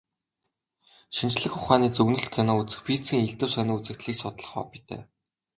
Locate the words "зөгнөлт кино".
1.95-2.53